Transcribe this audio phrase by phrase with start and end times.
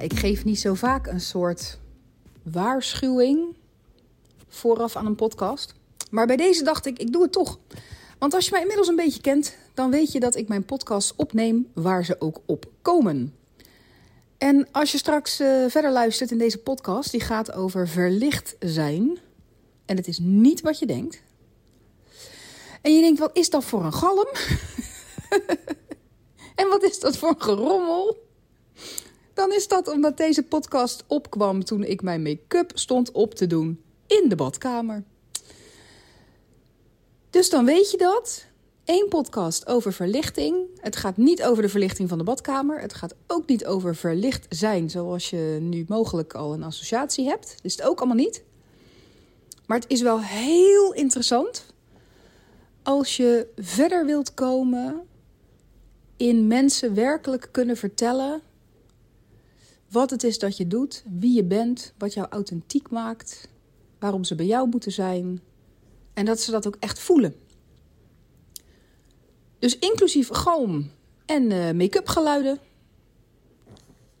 [0.00, 1.78] ik geef niet zo vaak een soort
[2.42, 3.56] waarschuwing
[4.48, 5.74] vooraf aan een podcast.
[6.10, 7.58] Maar bij deze dacht ik, ik doe het toch.
[8.18, 11.14] Want als je mij inmiddels een beetje kent, dan weet je dat ik mijn podcast
[11.16, 13.34] opneem waar ze ook op komen.
[14.38, 19.18] En als je straks uh, verder luistert in deze podcast, die gaat over verlicht zijn.
[19.86, 21.22] En het is niet wat je denkt.
[22.82, 24.28] En je denkt, wat is dat voor een galm?
[26.60, 28.29] en wat is dat voor een gerommel?
[29.40, 33.82] Dan is dat omdat deze podcast opkwam toen ik mijn make-up stond op te doen
[34.06, 35.04] in de badkamer.
[37.30, 38.46] Dus dan weet je dat.
[38.84, 40.56] Eén podcast over verlichting.
[40.80, 42.80] Het gaat niet over de verlichting van de badkamer.
[42.80, 47.54] Het gaat ook niet over verlicht zijn, zoals je nu mogelijk al een associatie hebt.
[47.62, 48.42] Dus het ook allemaal niet.
[49.66, 51.64] Maar het is wel heel interessant
[52.82, 55.00] als je verder wilt komen
[56.16, 58.42] in mensen werkelijk kunnen vertellen
[59.90, 63.48] wat het is dat je doet, wie je bent, wat jou authentiek maakt,
[63.98, 65.40] waarom ze bij jou moeten zijn
[66.14, 67.34] en dat ze dat ook echt voelen.
[69.58, 70.90] Dus inclusief galm
[71.26, 72.58] en uh, make-up geluiden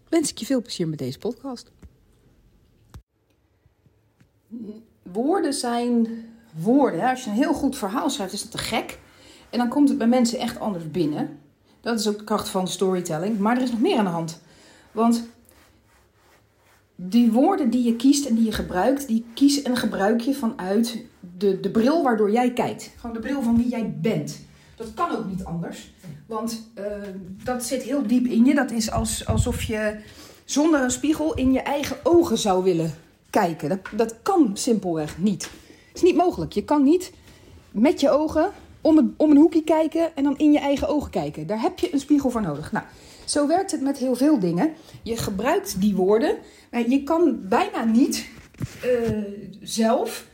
[0.08, 1.70] wens ik je veel plezier met deze podcast.
[5.02, 6.08] Woorden zijn
[6.54, 7.10] woorden.
[7.10, 8.98] Als je een heel goed verhaal schrijft, is dat te gek.
[9.50, 11.38] En dan komt het bij mensen echt anders binnen.
[11.80, 13.38] Dat is ook de kracht van storytelling.
[13.38, 14.40] Maar er is nog meer aan de hand.
[14.92, 15.28] Want
[17.02, 21.04] die woorden die je kiest en die je gebruikt, die kies en gebruik je vanuit
[21.38, 22.90] de, de bril waardoor jij kijkt.
[22.96, 24.40] Gewoon de bril van wie jij bent.
[24.76, 25.92] Dat kan ook niet anders.
[26.26, 26.84] Want uh,
[27.44, 28.54] dat zit heel diep in je.
[28.54, 30.00] Dat is als, alsof je
[30.44, 32.94] zonder een spiegel in je eigen ogen zou willen
[33.30, 33.68] kijken.
[33.68, 35.42] Dat, dat kan simpelweg niet.
[35.88, 36.52] Het is niet mogelijk.
[36.52, 37.12] Je kan niet
[37.70, 41.10] met je ogen om een, om een hoekje kijken en dan in je eigen ogen
[41.10, 41.46] kijken.
[41.46, 42.72] Daar heb je een spiegel voor nodig.
[42.72, 42.84] Nou,
[43.30, 44.72] zo werkt het met heel veel dingen.
[45.02, 46.38] Je gebruikt die woorden,
[46.70, 48.26] maar je kan bijna niet
[48.84, 49.24] uh,
[49.60, 50.26] zelf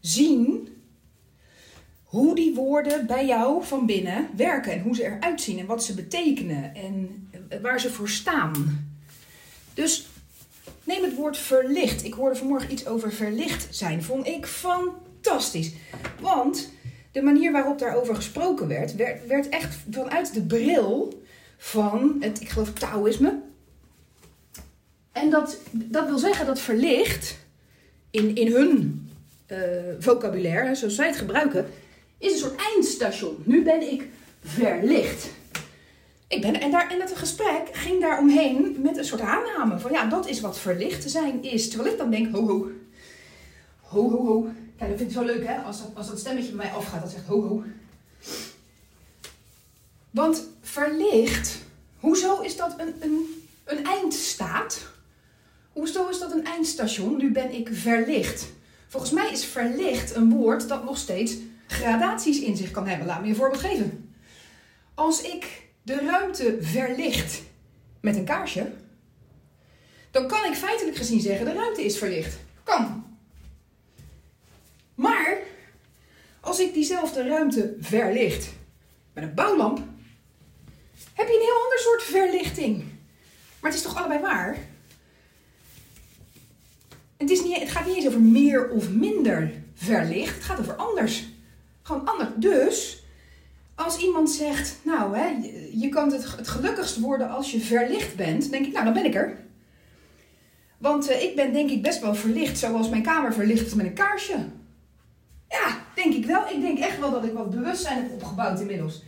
[0.00, 0.68] zien
[2.02, 5.84] hoe die woorden bij jou van binnen werken en hoe ze eruit zien en wat
[5.84, 7.28] ze betekenen en
[7.62, 8.86] waar ze voor staan.
[9.74, 10.06] Dus
[10.84, 12.04] neem het woord verlicht.
[12.04, 14.02] Ik hoorde vanmorgen iets over verlicht zijn.
[14.02, 15.72] Vond ik fantastisch.
[16.20, 16.70] Want
[17.12, 21.21] de manier waarop daarover gesproken werd, werd echt vanuit de bril
[21.62, 23.40] van het, ik geloof, Taoïsme.
[25.12, 27.36] En dat, dat wil zeggen dat verlicht
[28.10, 29.08] in, in hun
[29.46, 29.58] uh,
[29.98, 31.66] vocabulaire, zoals zij het gebruiken,
[32.18, 33.42] is een soort eindstation.
[33.44, 34.08] Nu ben ik
[34.44, 35.30] verlicht.
[36.26, 39.78] Ik ben, en, daar, en het gesprek ging daar omheen met een soort aanname.
[39.78, 41.68] Van ja, dat is wat verlicht zijn is.
[41.68, 42.70] Terwijl ik dan denk, ho ho.
[43.80, 44.48] Ho ho ho.
[44.76, 45.56] Kijk, dat vind ik zo leuk hè.
[45.56, 47.62] Als dat, als dat stemmetje bij mij afgaat, dat zegt ho ho.
[50.10, 51.58] Want verlicht,
[51.98, 54.78] hoezo is dat een, een, een eindstaat?
[55.72, 57.16] Hoezo is dat een eindstation?
[57.16, 58.52] Nu ben ik verlicht.
[58.88, 61.34] Volgens mij is verlicht een woord dat nog steeds
[61.66, 63.06] gradaties in zich kan hebben.
[63.06, 64.14] Laat me je een voorbeeld geven.
[64.94, 67.42] Als ik de ruimte verlicht
[68.00, 68.72] met een kaarsje,
[70.10, 72.38] dan kan ik feitelijk gezien zeggen: de ruimte is verlicht.
[72.64, 73.04] Kan.
[74.94, 75.38] Maar
[76.40, 78.48] als ik diezelfde ruimte verlicht
[79.12, 79.90] met een bouwlamp,
[81.12, 82.84] heb je een heel ander soort verlichting.
[83.60, 84.56] Maar het is toch allebei waar?
[87.16, 90.34] Het, is niet, het gaat niet eens over meer of minder verlicht.
[90.34, 91.24] Het gaat over anders.
[91.82, 92.30] Gewoon anders.
[92.36, 93.04] Dus,
[93.74, 95.26] als iemand zegt, nou, hè,
[95.72, 99.04] je kan het, het gelukkigst worden als je verlicht bent, denk ik, nou, dan ben
[99.04, 99.36] ik er.
[100.78, 103.86] Want uh, ik ben denk ik best wel verlicht, zoals mijn kamer verlicht is met
[103.86, 104.36] een kaarsje.
[105.48, 106.48] Ja, denk ik wel.
[106.48, 109.02] Ik denk echt wel dat ik wat bewustzijn heb opgebouwd inmiddels.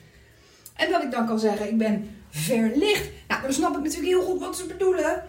[0.75, 3.11] En dat ik dan kan zeggen, ik ben verlicht.
[3.29, 5.23] Nou, dan snap ik natuurlijk heel goed wat ze bedoelen.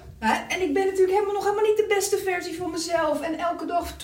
[0.47, 3.21] En ik ben natuurlijk helemaal nog helemaal niet de beste versie van mezelf.
[3.21, 3.97] En elke dag 24-7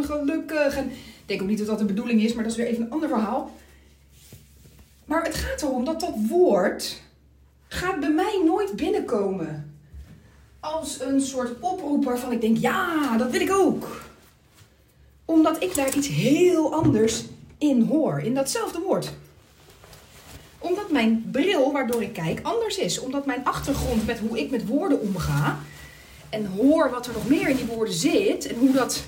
[0.00, 0.76] gelukkig.
[0.76, 2.82] En ik denk ook niet dat dat de bedoeling is, maar dat is weer even
[2.82, 3.50] een ander verhaal.
[5.04, 7.00] Maar het gaat erom dat dat woord
[7.68, 9.76] gaat bij mij nooit binnenkomen.
[10.60, 14.00] Als een soort oproep waarvan ik denk, ja, dat wil ik ook.
[15.24, 17.24] Omdat ik daar iets heel anders
[17.58, 19.12] in hoor, in datzelfde woord
[20.58, 22.98] omdat mijn bril waardoor ik kijk anders is.
[22.98, 25.58] Omdat mijn achtergrond met hoe ik met woorden omga.
[26.28, 28.46] En hoor wat er nog meer in die woorden zit.
[28.46, 29.02] En hoe dat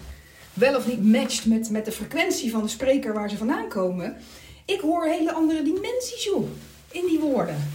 [0.52, 4.16] wel of niet matcht met, met de frequentie van de spreker waar ze vandaan komen.
[4.64, 6.48] Ik hoor hele andere dimensies joh,
[6.90, 7.68] in die woorden.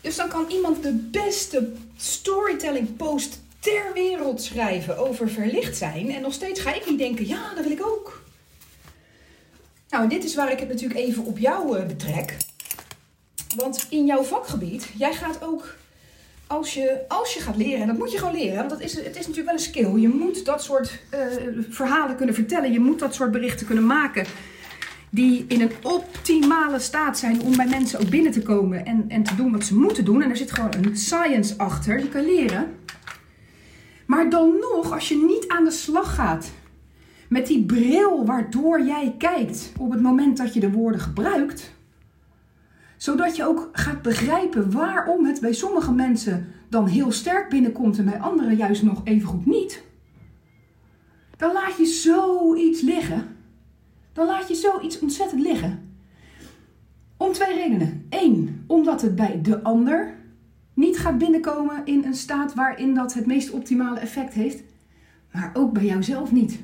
[0.00, 6.10] Dus dan kan iemand de beste storytelling post ter wereld schrijven over verlicht zijn.
[6.10, 8.22] En nog steeds ga ik niet denken, ja, dat wil ik ook.
[9.88, 12.36] Nou, en dit is waar ik het natuurlijk even op jou uh, betrek.
[13.56, 15.76] Want in jouw vakgebied, jij gaat ook
[16.46, 18.94] als je, als je gaat leren, en dat moet je gewoon leren, want dat is,
[18.94, 19.96] het is natuurlijk wel een skill.
[19.96, 21.20] Je moet dat soort uh,
[21.68, 24.26] verhalen kunnen vertellen, je moet dat soort berichten kunnen maken.
[25.10, 29.22] Die in een optimale staat zijn om bij mensen ook binnen te komen en, en
[29.22, 30.22] te doen wat ze moeten doen.
[30.22, 32.74] En er zit gewoon een science achter, je kan leren.
[34.06, 36.50] Maar dan nog, als je niet aan de slag gaat
[37.28, 41.74] met die bril waardoor jij kijkt op het moment dat je de woorden gebruikt,
[42.96, 48.04] zodat je ook gaat begrijpen waarom het bij sommige mensen dan heel sterk binnenkomt en
[48.04, 49.82] bij anderen juist nog even goed niet.
[51.36, 53.36] Dan laat je zoiets liggen.
[54.12, 55.94] Dan laat je zoiets ontzettend liggen.
[57.16, 58.06] Om twee redenen.
[58.10, 60.14] Eén, omdat het bij de ander
[60.74, 64.62] niet gaat binnenkomen in een staat waarin dat het meest optimale effect heeft.
[65.32, 66.58] Maar ook bij jouzelf niet.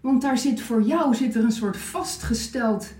[0.00, 2.92] Want daar zit voor jou zit er een soort vastgesteld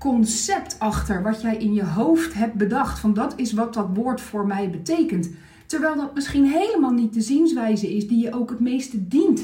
[0.00, 2.98] concept achter wat jij in je hoofd hebt bedacht.
[2.98, 5.30] Van dat is wat dat woord voor mij betekent.
[5.66, 9.42] Terwijl dat misschien helemaal niet de zienswijze is die je ook het meeste dient.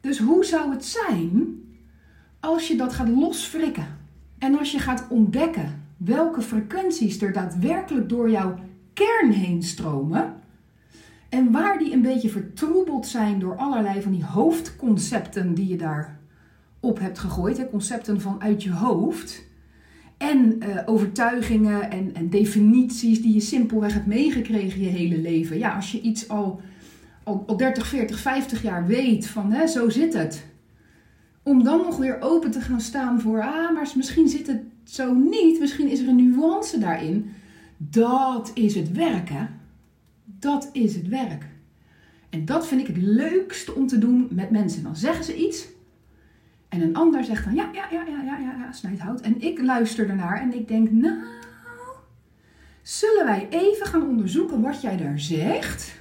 [0.00, 1.62] Dus hoe zou het zijn
[2.40, 3.86] als je dat gaat losfrikken?
[4.38, 8.58] En als je gaat ontdekken welke frequenties er daadwerkelijk door jouw
[8.92, 10.34] kern heen stromen.
[11.28, 16.22] En waar die een beetje vertroebeld zijn door allerlei van die hoofdconcepten die je daar
[16.84, 17.56] op hebt gegooid.
[17.56, 19.44] Hè, concepten vanuit je hoofd.
[20.16, 25.58] En uh, overtuigingen en, en, definities die je simpelweg hebt meegekregen je hele leven.
[25.58, 26.60] Ja, als je iets al,
[27.22, 30.44] al, al 30, 40, 50 jaar weet van hè, zo zit het.
[31.42, 35.14] Om dan nog weer open te gaan staan voor, ah, maar misschien zit het zo
[35.14, 35.60] niet.
[35.60, 37.30] Misschien is er een nuance daarin.
[37.76, 39.46] Dat is het werk, hè.
[40.24, 41.46] Dat is het werk.
[42.30, 44.82] En dat vind ik het leukste om te doen met mensen.
[44.82, 45.66] Dan zeggen ze iets
[46.74, 49.20] en een ander zegt dan ja, ja, ja, ja, ja, ja, ja snijd hout.
[49.20, 51.16] En ik luister ernaar en ik denk, nou,
[52.82, 55.94] zullen wij even gaan onderzoeken wat jij daar zegt?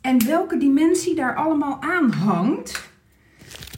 [0.00, 2.90] En welke dimensie daar allemaal aan hangt,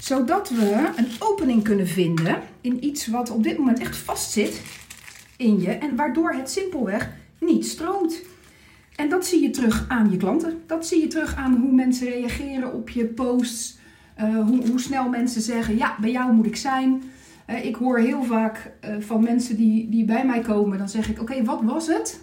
[0.01, 4.63] zodat we een opening kunnen vinden in iets wat op dit moment echt vastzit
[5.37, 8.21] in je en waardoor het simpelweg niet stroomt.
[8.97, 10.63] En dat zie je terug aan je klanten.
[10.67, 13.81] Dat zie je terug aan hoe mensen reageren op je posts
[14.15, 17.03] eh, hoe, hoe, snel mensen zeggen, ja, bij jou moet ik zijn.
[17.51, 21.09] Uh, ik hoor heel vaak uh, van mensen die, die bij mij komen, dan zeg
[21.09, 22.21] ik, oké, wat was het?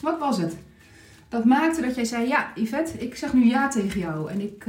[0.00, 0.56] Wat was het?
[1.28, 4.64] Dat maakte dat jij zei, ja, Yvette, ik zeg nu ja tegen jou en ik,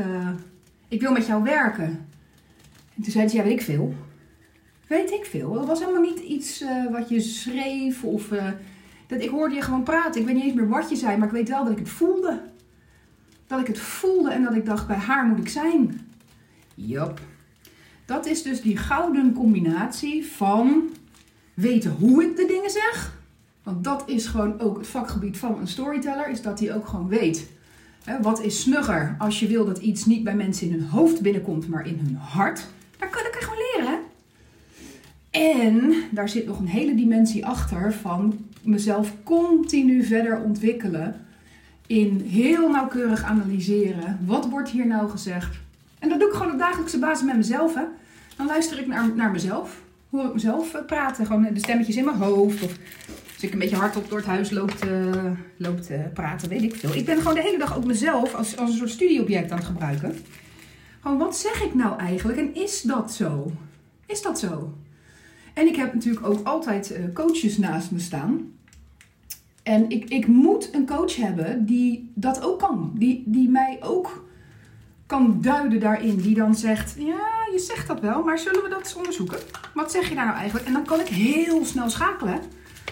[0.87, 1.85] ik wil met jou werken.
[2.95, 3.93] En toen zei ze, ja, weet ik veel.
[4.87, 5.53] Weet ik veel.
[5.53, 8.27] Dat was helemaal niet iets wat je schreef of...
[9.07, 10.21] dat, ik hoorde je gewoon praten.
[10.21, 11.89] Ik weet niet eens meer wat je zei, maar ik weet wel dat ik het
[11.89, 12.41] voelde.
[13.47, 16.06] Dat ik het voelde en dat ik dacht, bij haar moet ik zijn.
[16.79, 17.19] Jop.
[18.05, 20.89] Dat is dus die gouden combinatie van
[21.53, 23.19] weten hoe ik de dingen zeg.
[23.63, 27.07] Want dat is gewoon ook het vakgebied van een storyteller, is dat hij ook gewoon
[27.07, 27.49] weet.
[28.03, 31.21] Hè, wat is snugger als je wil dat iets niet bij mensen in hun hoofd
[31.21, 32.65] binnenkomt, maar in hun hart?
[32.97, 33.99] Daar kan ik gewoon leren.
[35.29, 41.25] En daar zit nog een hele dimensie achter van mezelf continu verder ontwikkelen.
[41.87, 44.19] In heel nauwkeurig analyseren.
[44.25, 45.57] Wat wordt hier nou gezegd?
[45.99, 47.73] En dat doe ik gewoon op dagelijkse basis met mezelf.
[47.75, 47.83] Hè.
[48.37, 49.81] Dan luister ik naar, naar mezelf.
[50.09, 51.25] Hoor ik mezelf eh, praten.
[51.25, 52.63] Gewoon de stemmetjes in mijn hoofd.
[52.63, 52.77] Of
[53.33, 55.11] als ik een beetje hardop door het huis loop te,
[55.57, 56.95] loop te praten, weet ik veel.
[56.95, 59.67] Ik ben gewoon de hele dag ook mezelf als, als een soort studieobject aan het
[59.67, 60.15] gebruiken.
[61.01, 62.39] Gewoon, wat zeg ik nou eigenlijk?
[62.39, 63.51] En is dat zo?
[64.05, 64.73] Is dat zo?
[65.53, 68.51] En ik heb natuurlijk ook altijd eh, coaches naast me staan.
[69.63, 72.91] En ik, ik moet een coach hebben die dat ook kan.
[72.95, 74.26] Die, die mij ook
[75.07, 76.17] kan duiden daarin.
[76.17, 79.39] Die dan zegt, ja, je zegt dat wel, maar zullen we dat eens onderzoeken?
[79.73, 80.67] Wat zeg je daar nou eigenlijk?
[80.67, 82.39] En dan kan ik heel snel schakelen.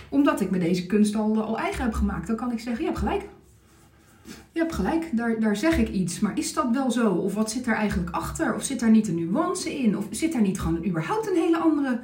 [0.10, 2.27] Omdat ik me deze kunst al, al eigen heb gemaakt.
[2.27, 3.24] Dan kan ik zeggen, je hebt gelijk.
[4.51, 6.19] Je hebt gelijk, daar, daar zeg ik iets.
[6.19, 7.10] Maar is dat wel zo?
[7.10, 8.55] Of wat zit daar eigenlijk achter?
[8.55, 9.98] Of zit daar niet een nuance in?
[9.98, 12.00] Of zit daar niet gewoon überhaupt een hele andere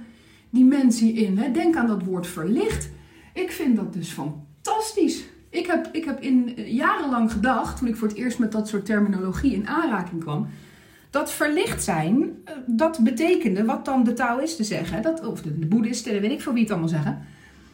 [0.50, 1.38] dimensie in?
[1.38, 1.52] Hè?
[1.52, 2.90] Denk aan dat woord verlicht.
[3.34, 5.24] Ik vind dat dus fantastisch.
[5.52, 8.68] Ik heb, ik heb in, eh, jarenlang gedacht, toen ik voor het eerst met dat
[8.68, 10.48] soort terminologie in aanraking kwam,
[11.10, 15.66] dat verlicht zijn, eh, dat betekende, wat dan de Taoïsten zeggen, dat, of de, de
[15.66, 17.26] Boeddhisten, weet ik veel wie het allemaal zeggen,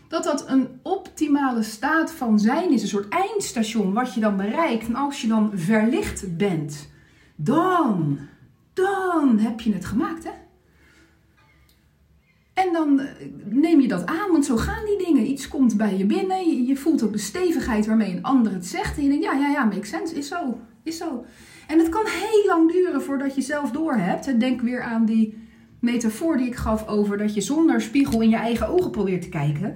[0.08, 4.88] dat dat een optimale staat van zijn is, een soort eindstation wat je dan bereikt.
[4.88, 6.90] En als je dan verlicht bent,
[7.36, 8.20] dan,
[8.74, 10.32] dan heb je het gemaakt, hè?
[12.64, 13.08] En dan eh,
[13.46, 15.30] neem je dat aan, want zo gaan die dingen.
[15.30, 18.98] Iets komt bij je binnen, je, voelt ook de stevigheid waarmee een ander het zegt.
[18.98, 21.26] En je denkt, ja, ja, ja, makes sense, is zo, is zo.
[21.68, 24.40] En het kan heel lang duren voordat je zelf doorhebt.
[24.40, 25.38] Denk weer aan die
[25.80, 29.30] metafoor die ik gaf over dat je zonder spiegel in je eigen ogen probeert te
[29.30, 29.76] kijken.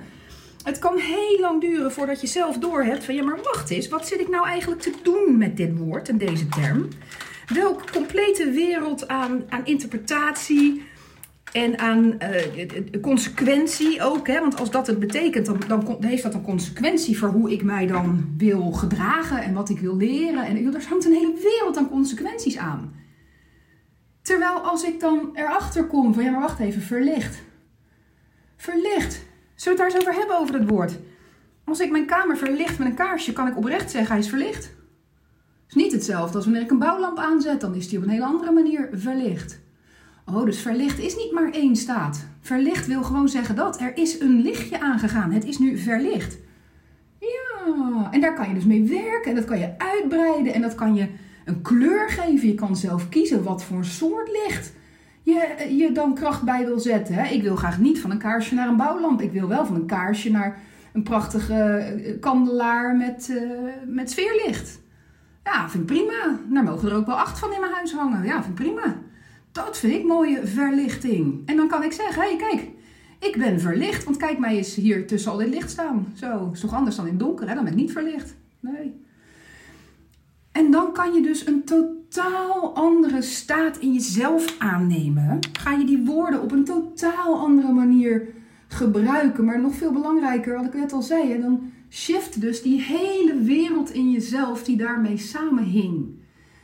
[0.63, 4.07] Het kan heel lang duren voordat je zelf doorhebt van ja, maar wacht eens, wat
[4.07, 6.87] zit ik nou eigenlijk te doen met dit woord en deze term?
[7.53, 10.89] Welke complete wereld aan, aan interpretatie
[11.51, 14.27] en aan uh, consequentie ook.
[14.27, 14.39] Hè?
[14.39, 17.87] Want als dat het betekent, dan, dan, heeft dat een consequentie voor hoe ik mij
[17.87, 20.45] dan wil gedragen en wat ik wil leren.
[20.45, 22.93] En er hangt een hele wereld aan consequenties aan.
[24.21, 27.43] Terwijl als ik dan erachter kom van ja, maar wacht even, verlicht.
[28.57, 29.23] Verlicht.
[29.55, 30.99] Zullen we het daar eens over hebben over het woord?
[31.65, 34.63] Als ik mijn kamer verlicht met een kaarsje, kan ik oprecht zeggen hij is verlicht.
[34.63, 38.09] Het is niet hetzelfde als wanneer ik een bouwlamp aanzet, dan is die op een
[38.09, 39.59] hele andere manier verlicht.
[40.25, 42.25] Oh, dus verlicht is niet maar één staat.
[42.39, 45.31] Verlicht wil gewoon zeggen dat er is een lichtje aangegaan.
[45.31, 46.37] Het is nu verlicht.
[47.19, 50.75] Ja, en daar kan je dus mee werken en dat kan je uitbreiden en dat
[50.75, 51.07] kan je
[51.45, 52.47] een kleur geven.
[52.47, 54.73] Je kan zelf kiezen wat voor soort licht
[55.23, 57.33] je, je dan kracht bij wil zetten.
[57.33, 59.21] Ik wil graag niet van een kaarsje naar een bouwlamp.
[59.21, 60.59] Ik wil wel van een kaarsje naar
[60.93, 63.51] een prachtige eh, kandelaar met, uh,
[63.87, 64.79] met sfeerlicht.
[65.43, 66.39] Ja, vind ik prima.
[66.49, 68.23] Daar mogen er ook wel acht van in mijn huis hangen.
[68.23, 68.95] Ja, vind ik prima.
[69.51, 71.41] Dat vind ik mooie verlichting.
[71.45, 72.69] En dan kan ik zeggen, hé hey, kijk,
[73.19, 74.03] ik ben verlicht.
[74.03, 76.13] Want kijk mij eens hier tussen al dit licht staan.
[76.13, 77.55] Zo, is toch anders dan in donker, hè?
[77.55, 78.35] Dan ben ik niet verlicht.
[78.59, 78.99] Nee.
[80.51, 85.39] En dan kan je dus een totaal andere staat in jezelf aannemen.
[85.59, 88.27] Ga je die woorden op een totaal andere manier
[88.67, 89.45] gebruiken.
[89.45, 93.93] Maar nog veel belangrijker, wat ik net al zei, dan shift dus die hele wereld
[93.93, 96.19] in jezelf die daarmee samenhing.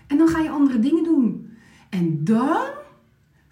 [0.08, 1.58] En dan ga je andere dingen doen.
[1.90, 2.58] En dan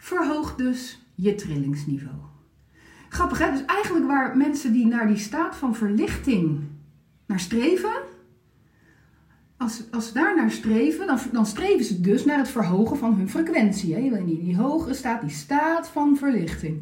[0.06, 2.16] verhoogt dus je trillingsniveau.
[3.10, 3.52] Grappig hè?
[3.52, 6.60] Dus eigenlijk waar mensen die naar die staat van verlichting
[7.26, 7.94] naar streven,
[9.58, 13.30] als, als ze daar naar streven, dan, streven ze dus naar het verhogen van hun
[13.30, 13.94] frequentie.
[13.94, 14.00] Hè?
[14.00, 16.82] In die, die hogere staat, die staat van verlichting.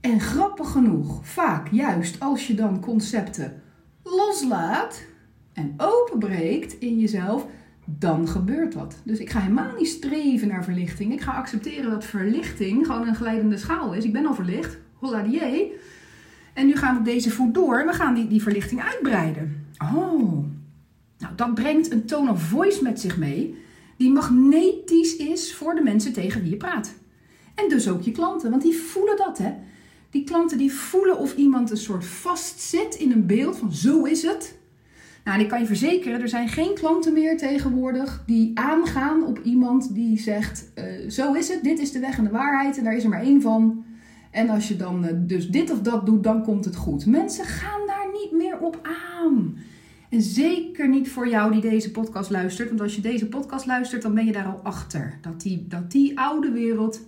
[0.00, 3.62] En grappig genoeg, vaak juist als je dan concepten
[4.02, 5.02] loslaat
[5.52, 7.46] en openbreekt in jezelf,
[7.98, 8.96] dan gebeurt dat.
[9.04, 11.12] Dus ik ga helemaal niet streven naar verlichting.
[11.12, 14.04] Ik ga accepteren dat verlichting gewoon een glijdende schaal is.
[14.04, 15.72] Ik ben al verlicht, holla die
[16.54, 17.86] En nu gaan we deze voet door.
[17.86, 19.66] We gaan die, die verlichting uitbreiden.
[19.94, 20.44] Oh,
[21.18, 23.58] nou, dat brengt een tone of voice met zich mee
[24.00, 26.94] die magnetisch is voor de mensen tegen wie je praat.
[27.54, 29.52] En dus ook je klanten, want die voelen dat, hè.
[30.10, 34.22] Die klanten die voelen of iemand een soort vastzit in een beeld van zo is
[34.22, 34.58] het.
[35.24, 39.40] Nou, en ik kan je verzekeren, er zijn geen klanten meer tegenwoordig die aangaan op
[39.42, 42.84] iemand die zegt: uh, Zo is het, dit is de weg en de waarheid en
[42.84, 43.84] daar is er maar één van.
[44.30, 47.06] En als je dan uh, dus dit of dat doet, dan komt het goed.
[47.06, 48.80] Mensen gaan daar niet meer op
[49.18, 49.56] aan.
[50.10, 52.68] En zeker niet voor jou die deze podcast luistert.
[52.68, 55.18] Want als je deze podcast luistert, dan ben je daar al achter.
[55.20, 57.00] Dat die, dat die oude wereld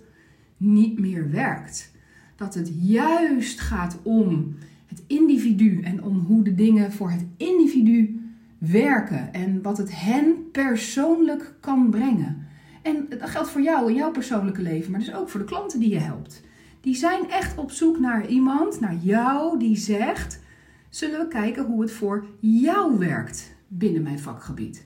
[0.57, 1.91] niet meer werkt.
[2.35, 4.55] Dat het juist gaat om
[4.93, 8.21] het individu en om hoe de dingen voor het individu
[8.57, 9.33] werken.
[9.33, 12.47] En wat het hen persoonlijk kan brengen.
[12.81, 15.79] En dat geldt voor jou in jouw persoonlijke leven, maar dus ook voor de klanten
[15.79, 16.43] die je helpt.
[16.81, 20.41] Die zijn echt op zoek naar iemand, naar jou, die zegt
[20.89, 24.85] zullen we kijken hoe het voor jou werkt binnen mijn vakgebied.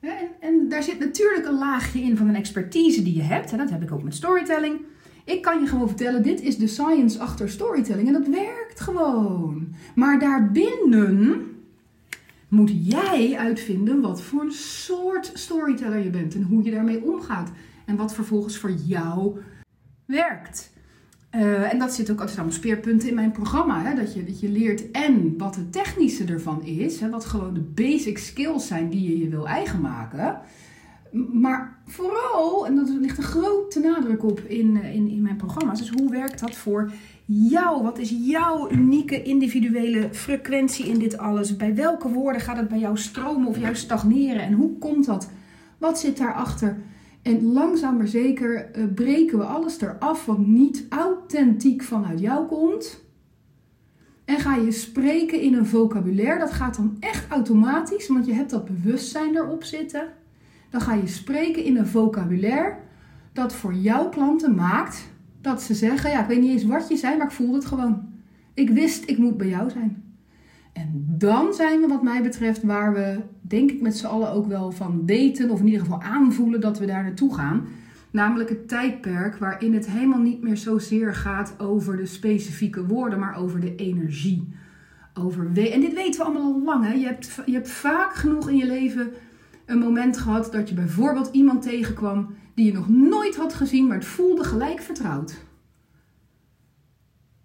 [0.00, 3.52] En, en, daar zit natuurlijk een laagje in van een expertise die je hebt.
[3.52, 4.80] En dat heb ik ook met storytelling.
[5.28, 8.06] Ik kan je gewoon vertellen, dit is de science achter storytelling.
[8.06, 9.74] En dat werkt gewoon.
[9.94, 11.46] Maar daarbinnen
[12.48, 16.34] moet jij uitvinden wat voor een soort storyteller je bent.
[16.34, 17.50] En hoe je daarmee omgaat.
[17.86, 19.38] En wat vervolgens voor jou
[20.04, 20.72] werkt.
[21.34, 23.82] Uh, en dat zit ook als speerpunten in mijn programma.
[23.82, 23.94] Hè?
[23.94, 27.00] Dat, je, dat je leert en wat het technische ervan is.
[27.00, 27.10] Hè?
[27.10, 30.40] Wat gewoon de basic skills zijn die je je wil eigen maken.
[31.12, 35.80] Maar vooral, en dat ligt een grote nadruk op in, eh, in, in mijn programma's,
[35.80, 36.92] is hoe werkt dat voor
[37.24, 37.82] jou?
[37.82, 41.56] Wat is jouw unieke individuele frequentie in dit alles?
[41.56, 44.42] Bij welke woorden gaat het bij jou stromen of juist stagneren?
[44.42, 45.30] En hoe komt dat?
[45.78, 46.78] Wat zit daarachter?
[47.22, 53.06] En langzaam maar zeker uh, breken we alles eraf wat niet authentiek vanuit jou komt.
[54.24, 56.38] En ga je spreken in een vocabulaire.
[56.38, 60.08] Dat gaat dan echt automatisch, want je hebt dat bewustzijn erop zitten.
[60.70, 62.76] Dan ga je spreken in een vocabulaire
[63.32, 65.10] dat voor jouw klanten maakt
[65.40, 67.66] dat ze zeggen: Ja, ik weet niet eens wat je zei, maar ik voelde het
[67.66, 68.06] gewoon.
[68.54, 70.02] Ik wist, ik moet bij jou zijn.
[70.72, 74.46] En dan zijn we, wat mij betreft, waar we, denk ik, met z'n allen ook
[74.46, 77.66] wel van weten, of in ieder geval aanvoelen dat we daar naartoe gaan.
[78.10, 83.36] Namelijk het tijdperk waarin het helemaal niet meer zozeer gaat over de specifieke woorden, maar
[83.36, 84.48] over de energie.
[85.14, 86.84] Over en dit weten we allemaal al lang.
[86.84, 86.92] Hè?
[86.92, 89.10] Je, hebt, je hebt vaak genoeg in je leven
[89.68, 93.96] een moment gehad dat je bijvoorbeeld iemand tegenkwam die je nog nooit had gezien, maar
[93.96, 95.36] het voelde gelijk vertrouwd.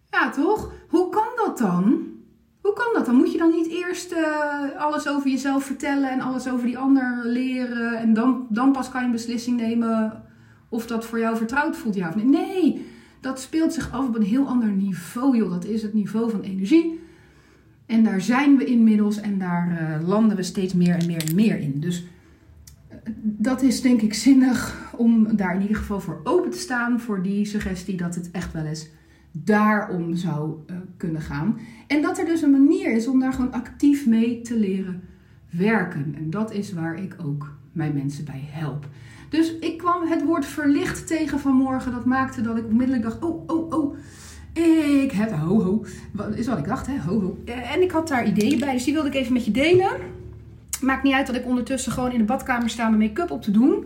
[0.10, 0.72] Ja, toch?
[0.90, 2.08] Hoe kan dat dan?
[2.62, 3.06] Hoe kan dat?
[3.06, 6.78] Dan moet je dan niet eerst eh, alles over jezelf vertellen en alles over die
[6.78, 7.98] ander leren.
[7.98, 10.24] En dan, dan pas kan je een beslissing nemen
[10.70, 12.26] of dat voor jou vertrouwd voelt, ja of nee.
[12.26, 12.86] Nee,
[13.20, 15.52] dat speelt zich af op een heel ander niveau, joh.
[15.52, 17.03] Dat is het niveau van energie.
[17.86, 21.36] En daar zijn we inmiddels en daar uh, landen we steeds meer en meer en
[21.36, 21.80] meer in.
[21.80, 22.04] Dus
[22.92, 27.00] uh, dat is denk ik zinnig om daar in ieder geval voor open te staan.
[27.00, 28.90] Voor die suggestie dat het echt wel eens
[29.32, 31.60] daarom zou uh, kunnen gaan.
[31.88, 35.02] En dat er dus een manier is om daar gewoon actief mee te leren
[35.50, 36.16] werken.
[36.18, 38.88] En dat is waar ik ook mijn mensen bij help.
[39.30, 41.92] Dus ik kwam het woord verlicht tegen vanmorgen.
[41.92, 43.96] Dat maakte dat ik onmiddellijk dacht: oh, oh, oh.
[44.54, 45.86] Ik heb ho ho.
[46.36, 46.98] Is wat ik dacht, hè?
[46.98, 47.38] Ho ho.
[47.46, 49.92] En ik had daar ideeën bij, dus die wilde ik even met je delen.
[50.82, 53.52] Maakt niet uit dat ik ondertussen gewoon in de badkamer sta mijn make-up op te
[53.52, 53.86] doen.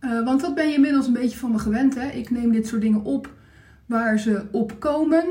[0.00, 2.08] Uh, want dat ben je inmiddels een beetje van me gewend, hè?
[2.08, 3.32] Ik neem dit soort dingen op
[3.86, 5.24] waar ze op komen.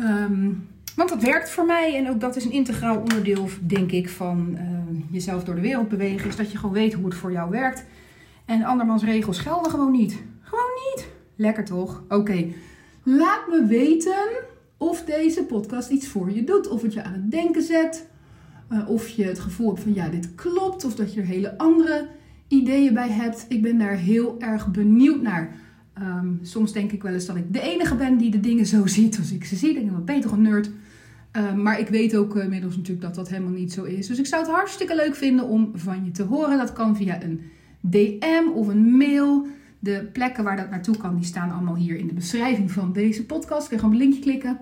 [0.00, 4.08] Um, want dat werkt voor mij en ook dat is een integraal onderdeel, denk ik,
[4.08, 4.60] van uh,
[5.10, 6.28] jezelf door de wereld bewegen.
[6.28, 7.84] Is dat je gewoon weet hoe het voor jou werkt.
[8.44, 10.22] En andermans regels gelden gewoon niet.
[10.40, 11.08] Gewoon niet.
[11.36, 12.02] Lekker toch?
[12.08, 12.46] Oké.
[13.04, 14.30] Laat me weten
[14.76, 16.68] of deze podcast iets voor je doet.
[16.68, 18.08] Of het je aan het denken zet.
[18.72, 20.84] Uh, of je het gevoel hebt van ja, dit klopt.
[20.84, 22.08] Of dat je er hele andere
[22.48, 23.46] ideeën bij hebt.
[23.48, 25.54] Ik ben daar heel erg benieuwd naar.
[25.98, 28.86] Um, soms denk ik wel eens dat ik de enige ben die de dingen zo
[28.96, 29.68] ziet als ik ze zie.
[29.68, 30.70] Ik denk, wat beter een nerd.
[31.36, 34.06] Uh, maar ik weet ook inmiddels natuurlijk dat dat helemaal niet zo is.
[34.06, 36.58] Dus ik zou het hartstikke leuk vinden om van je te horen.
[36.58, 37.40] Dat kan via een
[37.80, 39.46] DM of een mail.
[39.84, 43.26] De plekken waar dat naartoe kan, die staan allemaal hier in de beschrijving van deze
[43.26, 43.68] podcast.
[43.68, 44.58] Kun je gewoon een linkje klikken.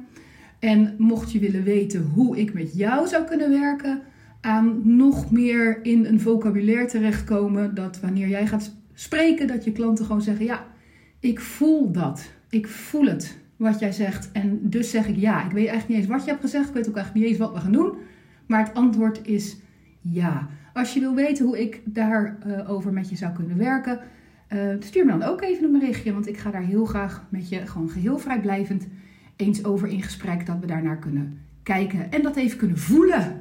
[0.59, 4.02] En mocht je willen weten hoe ik met jou zou kunnen werken
[4.41, 10.05] aan nog meer in een vocabulaire terechtkomen, dat wanneer jij gaat spreken, dat je klanten
[10.05, 10.67] gewoon zeggen: Ja,
[11.21, 12.31] ik voel dat.
[12.50, 14.33] Ik voel het wat jij zegt.
[14.33, 15.45] En dus zeg ik ja.
[15.45, 16.69] Ik weet eigenlijk niet eens wat je hebt gezegd.
[16.69, 17.93] Ik weet ook eigenlijk niet eens wat we gaan doen.
[18.47, 19.57] Maar het antwoord is
[20.00, 20.49] ja.
[20.73, 24.00] Als je wil weten hoe ik daarover over met je zou kunnen werken,
[24.54, 26.12] uh, stuur me dan ook even een berichtje.
[26.12, 28.86] Want ik ga daar heel graag met je gewoon geheel vrijblijvend
[29.36, 30.47] eens over in gesprek.
[30.47, 33.41] Dat we daarnaar kunnen kijken en dat even kunnen voelen.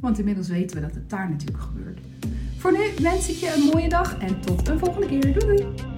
[0.00, 1.98] Want inmiddels weten we dat het daar natuurlijk gebeurt.
[2.56, 5.38] Voor nu wens ik je een mooie dag en tot een volgende keer.
[5.38, 5.96] Doei!